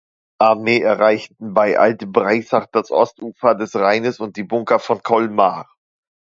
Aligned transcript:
Armee 0.39 0.79
erreichten 0.81 1.53
bei 1.53 1.77
Alt-Breisach 1.77 2.65
das 2.71 2.89
Ostufer 2.89 3.53
des 3.53 3.75
Rheines 3.75 4.19
und 4.19 4.35
die 4.35 4.43
Bunker 4.43 4.79
von 4.79 5.03
Colmar. 5.03 5.71